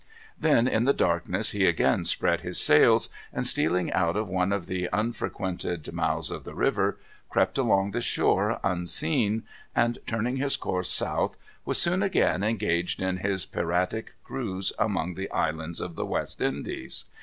[0.35, 4.65] Then in the darkness he again spread his sails, and stealing out of one of
[4.65, 6.97] the unfrequented mouths of the river,
[7.29, 9.43] crept along the shore unseen,
[9.75, 15.29] and turning his course south, was soon again engaged in his piratic cruise among the
[15.29, 17.05] islands of the West Indies.